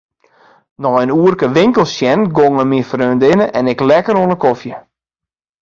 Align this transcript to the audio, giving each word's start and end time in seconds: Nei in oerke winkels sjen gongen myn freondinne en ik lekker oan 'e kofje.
Nei 0.81 1.01
in 1.03 1.13
oerke 1.19 1.47
winkels 1.57 1.93
sjen 1.97 2.21
gongen 2.37 2.67
myn 2.69 2.87
freondinne 2.91 3.45
en 3.57 3.71
ik 3.73 3.83
lekker 3.89 4.15
oan 4.21 4.33
'e 4.33 4.39
kofje. 4.43 4.75